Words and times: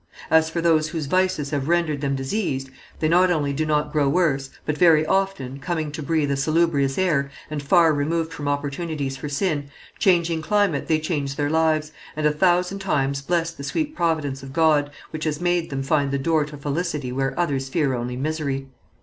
As 0.31 0.49
for 0.49 0.61
those 0.61 0.87
whose 0.87 1.05
vices 1.05 1.51
have 1.51 1.67
rendered 1.67 2.01
them 2.01 2.15
diseased, 2.15 2.71
they 2.99 3.07
not 3.07 3.29
only 3.29 3.53
do 3.53 3.67
not 3.67 3.91
grow 3.93 4.09
worse, 4.09 4.49
but 4.65 4.75
very 4.75 5.05
often, 5.05 5.59
coming 5.59 5.91
to 5.91 6.01
breathe 6.01 6.31
a 6.31 6.35
salubrious 6.35 6.97
air, 6.97 7.29
and 7.51 7.61
far 7.61 7.93
removed 7.93 8.33
from 8.33 8.47
opportunities 8.47 9.15
for 9.15 9.29
sin, 9.29 9.69
changing 9.99 10.41
climate 10.41 10.87
they 10.87 10.99
change 10.99 11.35
their 11.35 11.51
lives, 11.51 11.91
and 12.15 12.25
a 12.25 12.31
thousand 12.33 12.79
times 12.79 13.21
bless 13.21 13.51
the 13.51 13.63
sweet 13.63 13.95
providence 13.95 14.41
of 14.41 14.53
God, 14.53 14.89
which 15.11 15.25
has 15.25 15.39
made 15.39 15.69
them 15.69 15.83
find 15.83 16.09
the 16.09 16.17
door 16.17 16.45
to 16.45 16.57
felicity 16.57 17.11
where 17.11 17.39
others 17.39 17.69
fear 17.69 17.93
only 17.93 18.15
misery. 18.15 18.65